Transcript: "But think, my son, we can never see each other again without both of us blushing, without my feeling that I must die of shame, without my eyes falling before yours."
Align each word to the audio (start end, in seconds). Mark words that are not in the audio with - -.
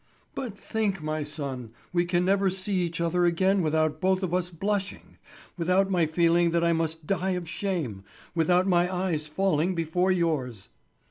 "But 0.33 0.57
think, 0.57 1.03
my 1.03 1.21
son, 1.21 1.73
we 1.93 2.05
can 2.05 2.25
never 2.25 2.49
see 2.49 2.77
each 2.79 2.99
other 2.99 3.23
again 3.25 3.61
without 3.61 4.01
both 4.01 4.23
of 4.23 4.33
us 4.33 4.49
blushing, 4.49 5.19
without 5.59 5.91
my 5.91 6.07
feeling 6.07 6.49
that 6.49 6.63
I 6.63 6.73
must 6.73 7.05
die 7.05 7.33
of 7.33 7.47
shame, 7.47 8.03
without 8.33 8.65
my 8.65 8.91
eyes 8.91 9.27
falling 9.27 9.75
before 9.75 10.11
yours." 10.11 10.69